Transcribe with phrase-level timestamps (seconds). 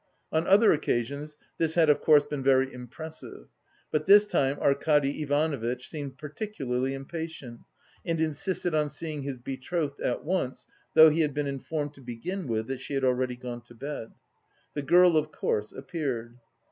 [0.31, 3.49] On other occasions this had of course been very impressive,
[3.91, 7.59] but this time Arkady Ivanovitch seemed particularly impatient,
[8.03, 12.47] and insisted on seeing his betrothed at once, though he had been informed, to begin
[12.47, 14.13] with, that she had already gone to bed.
[14.73, 16.39] The girl of course appeared.